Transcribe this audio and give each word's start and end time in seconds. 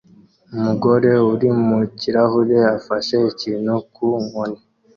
Umugabo 0.55 0.95
uri 1.33 1.49
mu 1.67 1.79
kirahure 1.99 2.57
afashe 2.77 3.15
ikintu 3.31 3.73
ku 3.93 4.07
nkoni 4.23 4.59